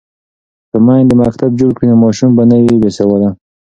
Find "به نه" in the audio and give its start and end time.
2.37-2.57